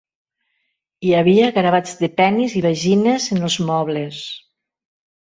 [1.07, 4.27] Hi havia gravats de penis i vagines en els mobles.